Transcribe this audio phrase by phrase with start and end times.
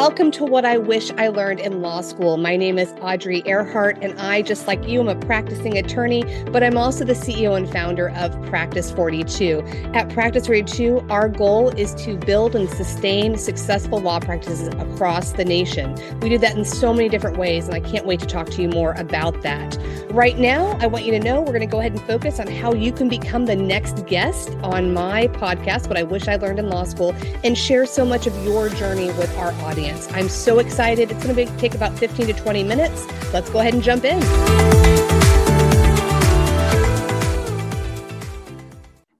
[0.00, 2.38] Welcome to What I Wish I Learned in Law School.
[2.38, 6.62] My name is Audrey Ehrhardt, and I, just like you, am a practicing attorney, but
[6.62, 9.60] I'm also the CEO and founder of Practice 42.
[9.92, 15.44] At Practice 42, our goal is to build and sustain successful law practices across the
[15.44, 15.94] nation.
[16.20, 18.62] We do that in so many different ways, and I can't wait to talk to
[18.62, 19.76] you more about that.
[20.12, 22.46] Right now, I want you to know we're going to go ahead and focus on
[22.46, 26.58] how you can become the next guest on my podcast, What I Wish I Learned
[26.58, 27.14] in Law School,
[27.44, 29.89] and share so much of your journey with our audience.
[30.12, 31.10] I'm so excited.
[31.10, 33.06] It's going to take about 15 to 20 minutes.
[33.32, 34.20] Let's go ahead and jump in.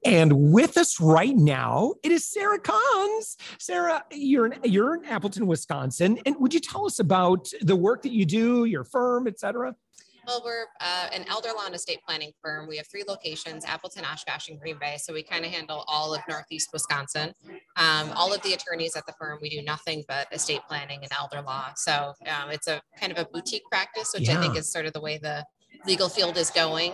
[0.05, 3.37] And with us right now, it is Sarah Kons.
[3.59, 6.19] Sarah, you're in, you're in Appleton, Wisconsin.
[6.27, 9.77] And would you tell us about the work that you do, your firm, et cetera?
[10.30, 12.68] Well, we're uh, an elder law and estate planning firm.
[12.68, 14.96] We have three locations, Appleton, Oshkosh, and Green Bay.
[14.96, 17.34] So we kind of handle all of Northeast Wisconsin.
[17.76, 21.10] Um, all of the attorneys at the firm, we do nothing but estate planning and
[21.18, 21.72] elder law.
[21.74, 24.38] So um, it's a kind of a boutique practice, which yeah.
[24.38, 25.45] I think is sort of the way the
[25.84, 26.92] legal field is going.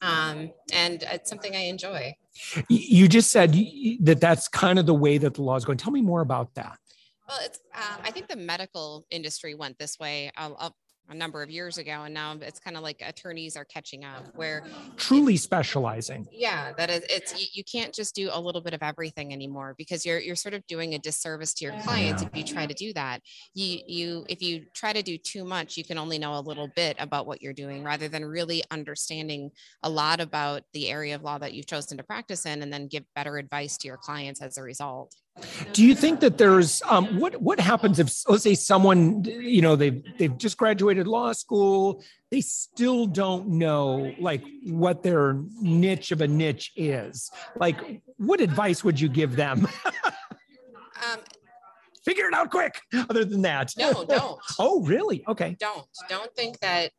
[0.00, 2.16] Um, and it's something I enjoy.
[2.68, 3.52] You just said
[4.00, 5.78] that that's kind of the way that the law is going.
[5.78, 6.78] Tell me more about that.
[7.28, 7.60] Well, it's.
[7.74, 10.32] Um, I think the medical industry went this way.
[10.36, 10.76] I'll, I'll,
[11.08, 14.24] a number of years ago and now it's kind of like attorneys are catching up
[14.34, 14.64] where
[14.96, 16.26] truly specializing.
[16.32, 20.04] Yeah that is it's you, can't just do a little bit of everything anymore because
[20.04, 22.28] you're you're sort of doing a disservice to your clients yeah.
[22.28, 23.20] if you try to do that.
[23.54, 26.68] You you if you try to do too much you can only know a little
[26.74, 29.50] bit about what you're doing rather than really understanding
[29.82, 32.86] a lot about the area of law that you've chosen to practice in and then
[32.88, 35.14] give better advice to your clients as a result
[35.72, 39.76] do you think that there's um, what what happens if let's say someone you know
[39.76, 46.20] they've they've just graduated law school they still don't know like what their niche of
[46.20, 47.30] a niche is?
[47.56, 49.68] Like what advice would you give them?
[51.10, 51.18] Um,
[52.04, 53.72] figure it out quick other than that.
[53.76, 54.38] No don't.
[54.60, 55.24] Oh really?
[55.26, 55.56] Okay.
[55.58, 55.84] Don't.
[56.08, 56.92] Don't think that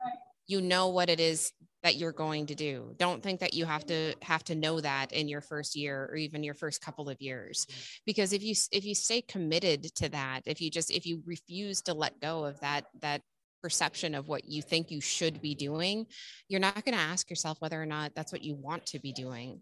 [0.45, 1.53] you know what it is
[1.83, 5.11] that you're going to do don't think that you have to have to know that
[5.11, 7.67] in your first year or even your first couple of years
[8.05, 11.81] because if you if you stay committed to that if you just if you refuse
[11.81, 13.21] to let go of that that
[13.61, 16.05] perception of what you think you should be doing
[16.49, 19.13] you're not going to ask yourself whether or not that's what you want to be
[19.13, 19.61] doing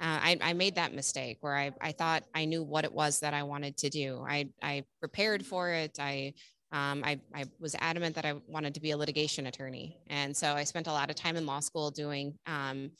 [0.00, 3.20] uh, I, I, made that mistake where I, I thought I knew what it was
[3.20, 4.24] that I wanted to do.
[4.28, 5.98] I, I prepared for it.
[6.00, 6.34] I
[6.74, 9.96] um, I, I, was adamant that I wanted to be a litigation attorney.
[10.08, 12.90] And so I spent a lot of time in law school doing um,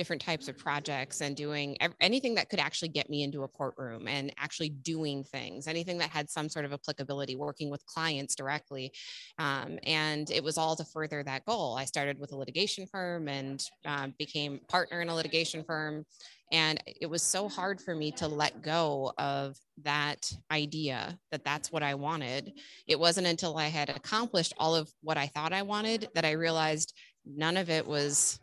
[0.00, 4.08] different types of projects and doing anything that could actually get me into a courtroom
[4.08, 8.90] and actually doing things, anything that had some sort of applicability, working with clients directly.
[9.38, 11.76] Um, and it was all to further that goal.
[11.76, 16.06] I started with a litigation firm and uh, became partner in a litigation firm
[16.52, 21.70] and it was so hard for me to let go of that idea that that's
[21.70, 22.52] what I wanted.
[22.88, 26.32] It wasn't until I had accomplished all of what I thought I wanted that I
[26.32, 26.92] realized
[27.24, 28.40] none of it was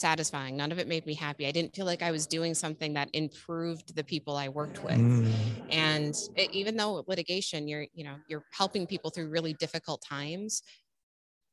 [0.00, 0.56] satisfying.
[0.56, 1.46] None of it made me happy.
[1.46, 4.98] I didn't feel like I was doing something that improved the people I worked with.
[4.98, 5.32] Mm.
[5.70, 10.62] And it, even though litigation, you're, you know, you're helping people through really difficult times,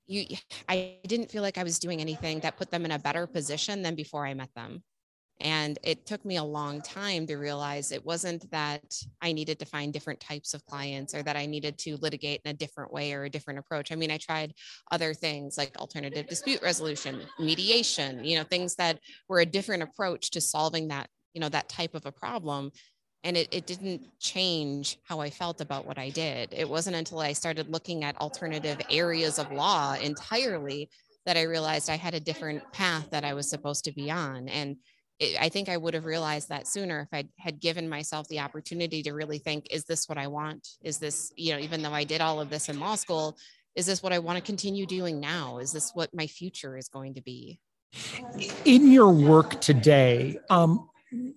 [0.07, 0.25] you,
[0.69, 3.81] I didn't feel like I was doing anything that put them in a better position
[3.81, 4.83] than before I met them.
[5.39, 9.65] And it took me a long time to realize it wasn't that I needed to
[9.65, 13.13] find different types of clients or that I needed to litigate in a different way
[13.13, 13.91] or a different approach.
[13.91, 14.53] I mean, I tried
[14.91, 18.99] other things like alternative dispute resolution, mediation, you know, things that
[19.29, 22.71] were a different approach to solving that, you know, that type of a problem.
[23.23, 26.53] And it, it didn't change how I felt about what I did.
[26.53, 30.89] It wasn't until I started looking at alternative areas of law entirely
[31.25, 34.47] that I realized I had a different path that I was supposed to be on.
[34.47, 34.77] And
[35.19, 38.39] it, I think I would have realized that sooner if I had given myself the
[38.39, 40.67] opportunity to really think, is this what I want?
[40.83, 43.37] Is this, you know, even though I did all of this in law school,
[43.75, 45.59] is this what I want to continue doing now?
[45.59, 47.59] Is this what my future is going to be?
[48.65, 50.89] In your work today, um,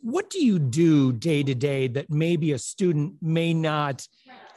[0.03, 4.07] what do you do day to day that maybe a student may not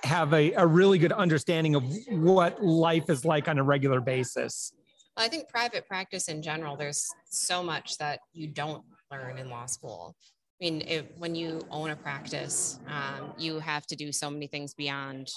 [0.04, 4.74] have a, a really good understanding of what life is like on a regular basis?
[5.16, 9.66] I think private practice in general, there's so much that you don't learn in law
[9.66, 10.16] school.
[10.62, 14.74] I mean, when you own a practice, um, you have to do so many things
[14.74, 15.30] beyond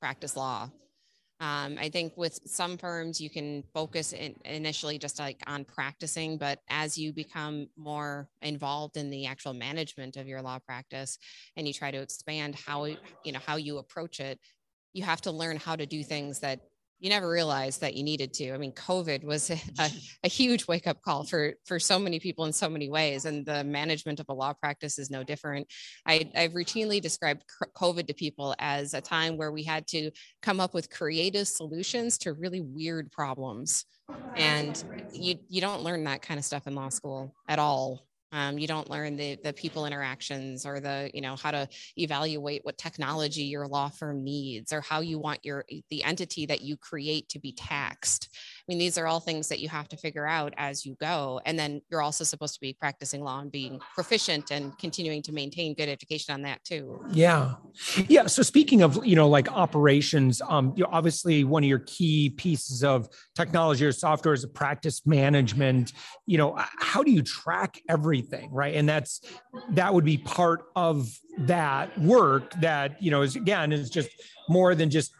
[0.00, 0.70] practice law.
[1.38, 6.38] Um, I think with some firms, you can focus in, initially just like on practicing,
[6.38, 11.18] but as you become more involved in the actual management of your law practice
[11.56, 14.38] and you try to expand how you know how you approach it,
[14.94, 16.60] you have to learn how to do things that
[16.98, 18.52] you never realized that you needed to.
[18.52, 19.90] I mean, COVID was a,
[20.24, 23.44] a, huge wake up call for for so many people in so many ways, and
[23.44, 25.66] the management of a law practice is no different.
[26.06, 27.44] I, I've routinely described
[27.76, 30.10] COVID to people as a time where we had to
[30.42, 33.84] come up with creative solutions to really weird problems,
[34.34, 34.82] and
[35.12, 38.05] you you don't learn that kind of stuff in law school at all.
[38.32, 42.64] Um, you don't learn the the people interactions or the you know how to evaluate
[42.64, 46.76] what technology your law firm needs or how you want your the entity that you
[46.76, 48.28] create to be taxed
[48.68, 51.40] mean, these are all things that you have to figure out as you go.
[51.46, 55.32] And then you're also supposed to be practicing law and being proficient and continuing to
[55.32, 57.04] maintain good education on that too.
[57.10, 57.54] Yeah.
[58.08, 58.26] Yeah.
[58.26, 62.30] So speaking of, you know, like operations, um, you know, obviously one of your key
[62.30, 65.92] pieces of technology or software is practice management.
[66.26, 68.50] You know, how do you track everything?
[68.52, 68.74] Right.
[68.74, 69.20] And that's
[69.70, 71.08] that would be part of
[71.38, 74.10] that work that, you know, is again is just
[74.48, 75.12] more than just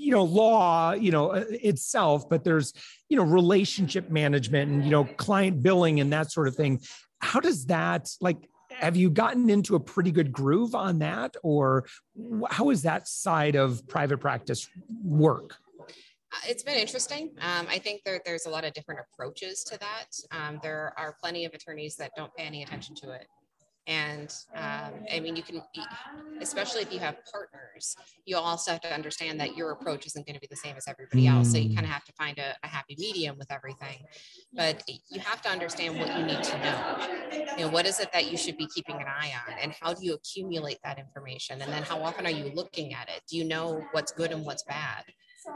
[0.00, 2.72] you know law you know uh, itself but there's
[3.08, 6.80] you know relationship management and you know client billing and that sort of thing
[7.20, 11.84] how does that like have you gotten into a pretty good groove on that or
[12.48, 14.68] how is that side of private practice
[15.04, 15.56] work
[16.32, 17.32] uh, it's been interesting.
[17.40, 20.06] Um, I think there, there's a lot of different approaches to that.
[20.30, 23.26] Um, there are plenty of attorneys that don't pay any attention to it.
[23.86, 25.62] And um, I mean, you can,
[26.40, 30.34] especially if you have partners, you also have to understand that your approach isn't going
[30.34, 31.50] to be the same as everybody else.
[31.50, 34.04] So you kind of have to find a, a, happy medium with everything.
[34.52, 37.54] But you have to understand what you need to know.
[37.56, 39.92] You know, what is it that you should be keeping an eye on, and how
[39.92, 41.60] do you accumulate that information?
[41.60, 43.22] And then how often are you looking at it?
[43.28, 45.04] Do you know what's good and what's bad?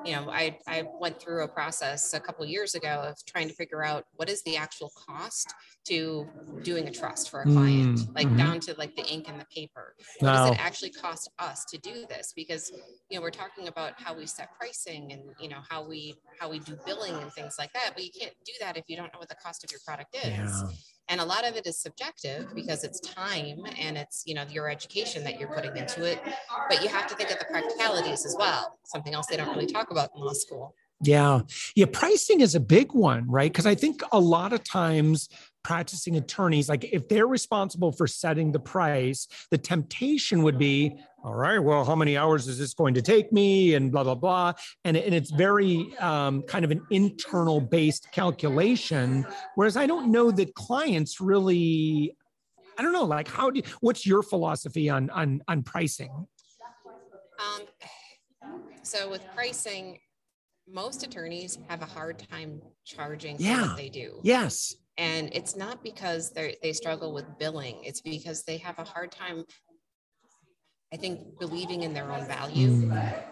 [0.04, 3.54] You know, I, I went through a process a couple years ago of trying to
[3.54, 5.52] figure out what is the actual cost
[5.86, 6.26] to
[6.62, 8.36] doing a trust for a client, mm, like mm-hmm.
[8.36, 9.94] down to like the ink and the paper.
[10.20, 10.46] What wow.
[10.46, 12.32] does it actually cost us to do this?
[12.34, 12.70] Because
[13.10, 16.50] you know, we're talking about how we set pricing and you know how we how
[16.50, 19.12] we do billing and things like that, but you can't do that if you don't
[19.12, 20.24] know what the cost of your product is.
[20.26, 20.62] Yeah
[21.08, 24.68] and a lot of it is subjective because it's time and it's you know your
[24.68, 26.20] education that you're putting into it
[26.68, 29.66] but you have to think of the practicalities as well something else they don't really
[29.66, 30.74] talk about in law school.
[31.02, 31.40] Yeah.
[31.74, 33.52] Yeah pricing is a big one right?
[33.52, 35.28] Because i think a lot of times
[35.64, 41.34] practicing attorneys like if they're responsible for setting the price the temptation would be all
[41.34, 43.74] right well how many hours is this going to take me?
[43.74, 44.52] and blah blah blah.
[44.84, 49.26] And, and it's very um, kind of an internal based calculation.
[49.54, 52.16] Whereas i don't know that clients really
[52.78, 56.26] i don't know like how do you, what's your philosophy on on on pricing?
[57.38, 57.62] Um,
[58.82, 59.98] so with pricing
[60.68, 63.62] most attorneys have a hard time charging yeah.
[63.62, 64.20] what they do.
[64.22, 64.76] Yes.
[64.96, 67.82] And it's not because they they struggle with billing.
[67.82, 69.44] It's because they have a hard time
[70.94, 72.68] i think believing in their own value.
[72.68, 73.22] Mm.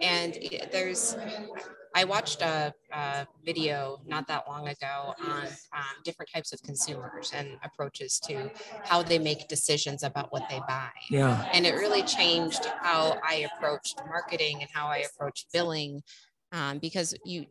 [0.00, 0.38] and
[0.70, 1.16] there's
[1.96, 7.32] i watched a, a, video not that long ago on um, different types of consumers
[7.34, 8.50] and approaches to
[8.84, 10.90] how they make decisions about what they buy.
[11.10, 11.48] Yeah.
[11.52, 16.02] And it really changed how i approached marketing and how i approached billing
[16.52, 17.46] um, because you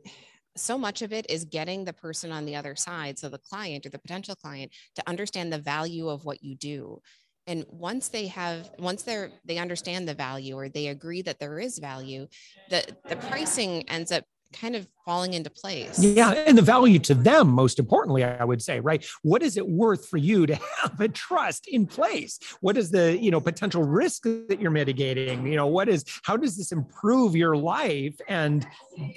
[0.56, 3.86] so much of it is getting the person on the other side, so the client
[3.86, 7.00] or the potential client, to understand the value of what you do.
[7.46, 11.60] And once they have, once they're they understand the value or they agree that there
[11.60, 12.28] is value,
[12.70, 16.04] the the pricing ends up kind of falling into place.
[16.04, 16.32] Yeah.
[16.32, 19.06] And the value to them, most importantly, I would say, right?
[19.22, 22.40] What is it worth for you to have a trust in place?
[22.62, 25.48] What is the, you know, potential risk that you're mitigating?
[25.48, 28.68] You know, what is, how does this improve your life and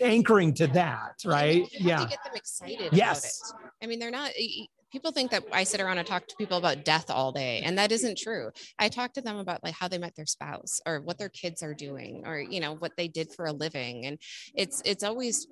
[0.01, 1.67] anchoring to that, right?
[1.73, 2.07] yeah.
[2.07, 3.53] get them excited yes.
[3.83, 4.31] I mean, they're not,
[4.91, 7.79] people think that I sit around and talk to people about death all day, and
[7.79, 8.51] that isn't true.
[8.79, 11.63] I talk to them about like how they met their spouse or what their kids
[11.63, 14.19] are doing or you know what they did for a living, and
[14.55, 15.47] it's it's always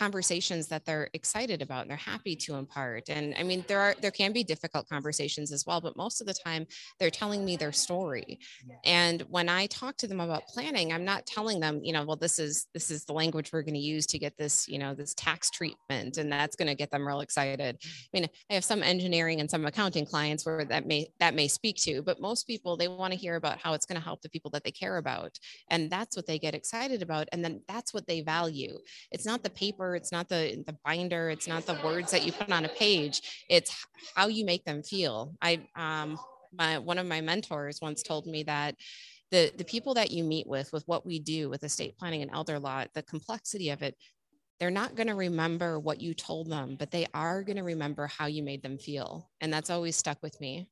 [0.00, 3.94] conversations that they're excited about and they're happy to impart and i mean there are
[4.00, 6.66] there can be difficult conversations as well but most of the time
[6.98, 8.38] they're telling me their story
[8.84, 12.16] and when i talk to them about planning i'm not telling them you know well
[12.16, 14.94] this is this is the language we're going to use to get this you know
[14.94, 17.76] this tax treatment and that's going to get them real excited.
[17.76, 18.16] Mm-hmm.
[18.16, 21.46] I mean i have some engineering and some accounting clients where that may that may
[21.46, 24.22] speak to but most people they want to hear about how it's going to help
[24.22, 25.38] the people that they care about
[25.68, 28.78] and that's what they get excited about and then that's what they value.
[29.10, 32.24] It's not the paper paper it's not the the binder it's not the words that
[32.24, 35.34] you put on a page it's how you make them feel.
[35.42, 36.18] I um
[36.52, 38.74] my one of my mentors once told me that
[39.30, 42.30] the the people that you meet with with what we do with estate planning and
[42.32, 43.96] elder law the complexity of it
[44.58, 48.06] they're not going to remember what you told them but they are going to remember
[48.06, 50.68] how you made them feel and that's always stuck with me.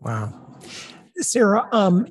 [0.00, 0.32] Wow.
[1.16, 2.06] Sarah um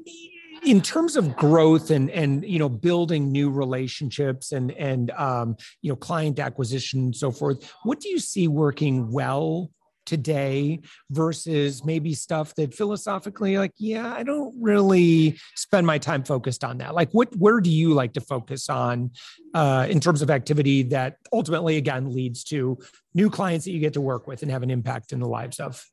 [0.66, 5.90] in terms of growth and and you know building new relationships and and um, you
[5.90, 9.70] know client acquisition and so forth what do you see working well
[10.06, 16.64] today versus maybe stuff that philosophically like yeah i don't really spend my time focused
[16.64, 16.96] on that?
[16.96, 19.12] Like what where do you like to focus on
[19.54, 22.78] uh, in terms of activity that ultimately again leads to
[23.14, 25.60] new clients that you get to work with and have an impact in the lives
[25.60, 25.84] of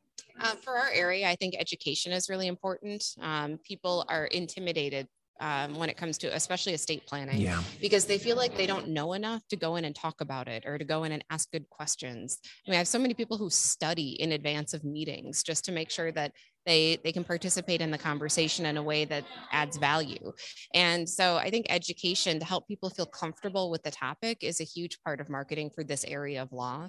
[0.41, 3.05] uh, for our area, I think education is really important.
[3.21, 5.07] Um, people are intimidated
[5.41, 7.63] um, when it comes to especially estate planning yeah.
[7.81, 10.65] because they feel like they don't know enough to go in and talk about it
[10.65, 12.39] or to go in and ask good questions.
[12.67, 15.73] I mean, I have so many people who study in advance of meetings just to
[15.73, 16.33] make sure that
[16.67, 20.33] they they can participate in the conversation in a way that adds value
[20.73, 24.65] and so i think education to help people feel comfortable with the topic is a
[24.65, 26.89] huge part of marketing for this area of law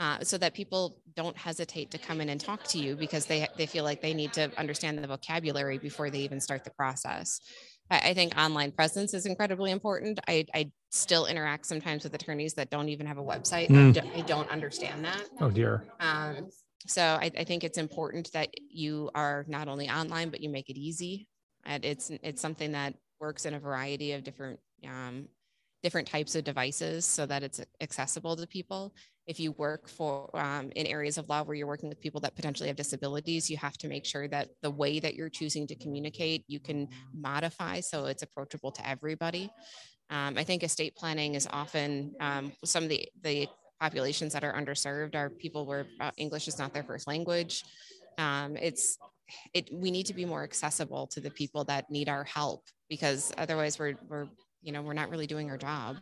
[0.00, 3.46] uh, so that people don't hesitate to come in and talk to you because they,
[3.56, 7.40] they feel like they need to understand the vocabulary before they even start the process.
[7.90, 10.18] I, I think online presence is incredibly important.
[10.26, 13.68] I, I, still interact sometimes with attorneys that don't even have a website.
[13.70, 13.96] Mm.
[14.14, 15.22] I, don't, understand that.
[15.40, 15.84] Oh dear.
[16.00, 16.50] Um,
[16.86, 20.68] so I, I, think it's important that you are not only online, but you make
[20.68, 21.28] it easy.
[21.64, 25.28] And it's it's something that works in a variety of different um,
[25.82, 28.94] different types of devices so that it's accessible to people.
[29.26, 32.34] If you work for um, in areas of law where you're working with people that
[32.34, 35.74] potentially have disabilities you have to make sure that the way that you're choosing to
[35.74, 39.50] communicate you can modify so it's approachable to everybody.
[40.10, 43.48] Um, i think estate planning is often um, some of the the
[43.80, 47.64] populations that are underserved are people where uh, english is not their first language.
[48.18, 48.98] Um, it's
[49.54, 53.32] it we need to be more accessible to the people that need our help because
[53.38, 54.28] otherwise we're we're
[54.62, 55.96] you know we're not really doing our job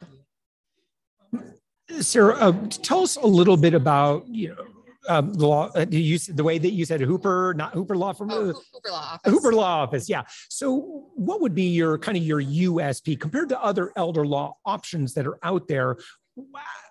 [2.01, 2.53] Sarah, uh,
[2.83, 4.65] tell us a little bit about you know
[5.09, 5.71] um, the law.
[5.75, 8.31] Uh, you the way that you said Hooper, not Hooper Law Firm.
[8.31, 9.33] Oh, Hooper Law Office.
[9.33, 10.09] Hooper Law Office.
[10.09, 10.23] Yeah.
[10.49, 15.15] So, what would be your kind of your USP compared to other elder law options
[15.15, 15.97] that are out there?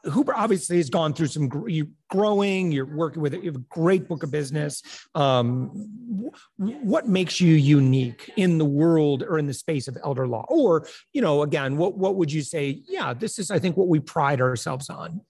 [0.06, 2.72] Hooper obviously has gone through some you growing.
[2.72, 4.82] You're working with you have a great book of business.
[5.14, 10.46] Um, what makes you unique in the world or in the space of elder law?
[10.48, 12.82] Or you know, again, what what would you say?
[12.88, 15.22] Yeah, this is I think what we pride ourselves on.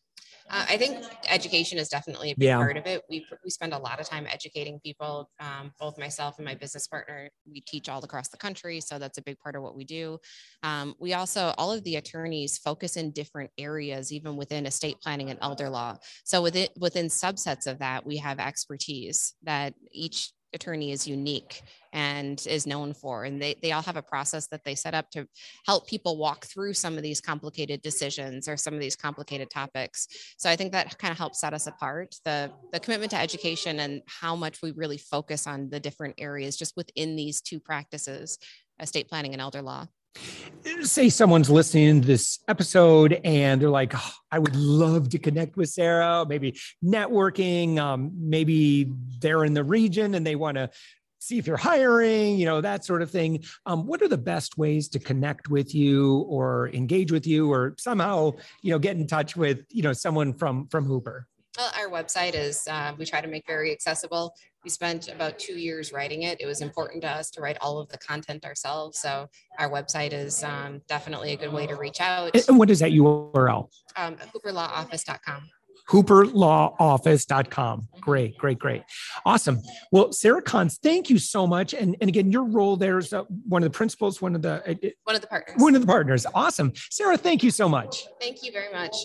[0.50, 2.58] Uh, I think education is definitely a big yeah.
[2.58, 3.03] part of it.
[3.10, 6.88] We, we spend a lot of time educating people, um, both myself and my business
[6.88, 7.29] partner.
[7.51, 10.18] We teach all across the country, so that's a big part of what we do.
[10.63, 15.29] Um, we also, all of the attorneys focus in different areas, even within estate planning
[15.29, 15.98] and elder law.
[16.24, 21.62] So within, within subsets of that, we have expertise that each attorney is unique
[21.94, 23.24] and is known for.
[23.24, 25.27] And they, they all have a process that they set up to
[25.65, 30.08] help people walk through some of these complicated decisions or some of these complicated topics.
[30.38, 32.15] So I think that kind of helps set us apart.
[32.25, 36.58] The, the commitment to education and how much we really focus on the different areas
[36.58, 38.38] just within these two practices,
[38.79, 39.88] estate planning and elder law
[40.82, 45.58] say someone's listening to this episode and they're like oh, i would love to connect
[45.58, 50.70] with sarah maybe networking um, maybe they're in the region and they want to
[51.20, 53.44] see if you're hiring, you know, that sort of thing.
[53.66, 57.75] Um, what are the best ways to connect with you or engage with you or
[57.78, 61.28] somehow, you know, get in touch with, you know, someone from from Hooper?
[61.58, 64.34] Well, our website is uh, we try to make very accessible.
[64.63, 66.39] We spent about two years writing it.
[66.42, 69.00] It was important to us to write all of the content ourselves.
[69.00, 72.36] So our website is um, definitely a good way to reach out.
[72.48, 73.70] And what is that URL?
[73.96, 75.44] Um, HooperLawOffice.com
[75.89, 77.88] hooperlawoffice.com.
[78.00, 78.84] Great, great, great.
[79.25, 79.60] Awesome.
[79.92, 81.74] Well, Sarah Kons, thank you so much.
[81.74, 84.62] And, and again, your role there is uh, one of the principals, one of the
[84.70, 85.56] uh, one of the partners.
[85.58, 86.25] One of the partners.
[86.34, 86.74] Awesome.
[86.92, 88.06] Sarah, thank you so much.
[88.20, 88.96] Thank you very much.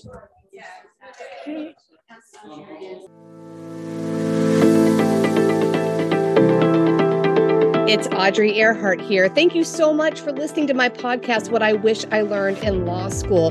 [7.87, 9.29] It's Audrey Ehrhardt here.
[9.29, 12.87] Thank you so much for listening to my podcast, What I Wish I Learned in
[12.87, 13.51] Law School.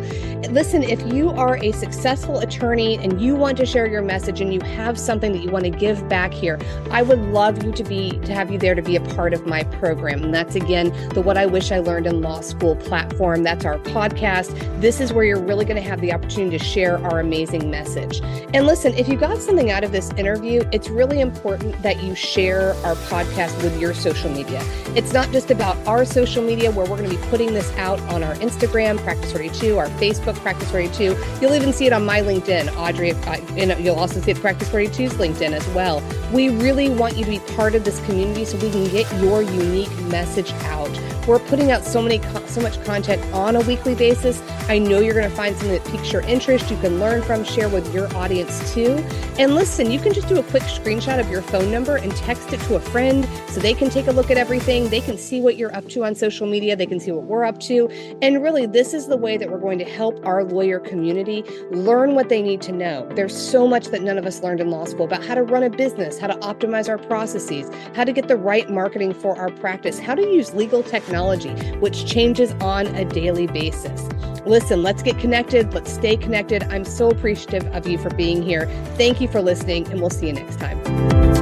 [0.49, 4.51] Listen, if you are a successful attorney and you want to share your message and
[4.51, 6.59] you have something that you want to give back here,
[6.89, 9.45] I would love you to be to have you there to be a part of
[9.45, 10.23] my program.
[10.23, 13.43] And that's again the What I Wish I Learned in Law School platform.
[13.43, 14.81] That's our podcast.
[14.81, 18.19] This is where you're really going to have the opportunity to share our amazing message.
[18.51, 22.15] And listen, if you got something out of this interview, it's really important that you
[22.15, 24.63] share our podcast with your social social media.
[24.95, 27.99] It's not just about our social media where we're going to be putting this out
[28.01, 31.17] on our Instagram, Practice 42, our Facebook, Practice 42.
[31.41, 35.13] You'll even see it on my LinkedIn, Audrey, and you'll also see it Practice 42's
[35.13, 36.01] LinkedIn as well.
[36.31, 39.41] We really want you to be part of this community so we can get your
[39.41, 40.89] unique message out.
[41.27, 44.41] We're putting out so many so much content on a weekly basis.
[44.67, 46.69] I know you're going to find something that piques your interest.
[46.69, 48.97] You can learn from, share with your audience too.
[49.39, 52.51] And listen, you can just do a quick screenshot of your phone number and text
[52.51, 54.89] it to a friend so they can take a look at everything.
[54.89, 56.75] They can see what you're up to on social media.
[56.75, 57.89] They can see what we're up to.
[58.21, 62.15] And really, this is the way that we're going to help our lawyer community learn
[62.15, 63.09] what they need to know.
[63.15, 65.63] There's so much that none of us learned in law school about how to run
[65.63, 69.49] a business, how to optimize our processes, how to get the right marketing for our
[69.51, 74.09] practice, how to use legal technology, which changes on a daily basis.
[74.45, 75.73] Listen, let's get connected.
[75.73, 76.63] Let's stay connected.
[76.63, 78.65] I'm so appreciative of you for being here.
[78.97, 81.32] Thank you for listening, and we'll see you next time.